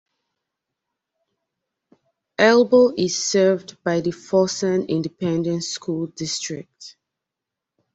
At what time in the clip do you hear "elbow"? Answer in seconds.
2.39-2.91